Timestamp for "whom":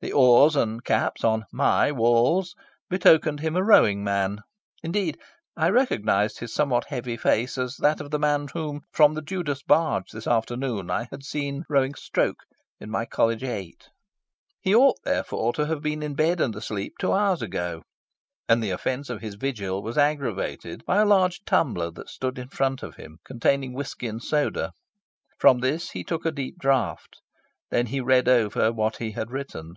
8.52-8.82